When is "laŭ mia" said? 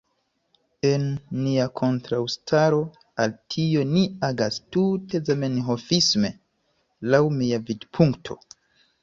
7.13-7.63